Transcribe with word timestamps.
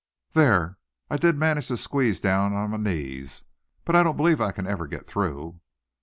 There, 0.33 0.79
I 1.11 1.17
did 1.17 1.37
manage 1.37 1.67
to 1.67 1.77
squeeze 1.77 2.19
down 2.19 2.53
on 2.53 2.71
my 2.71 2.77
knees; 2.77 3.43
but 3.85 3.95
I 3.95 4.01
don't 4.01 4.17
believe 4.17 4.41
I 4.41 4.51
can 4.51 4.65
ever 4.65 4.87
get 4.87 5.05
through." 5.05 5.59